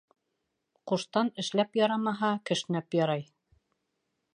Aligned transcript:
Ҡуштан 0.91 1.29
эшләп 1.43 1.79
ярамаһа, 1.83 2.33
кешнәп 2.51 3.03
ярай. 3.05 3.31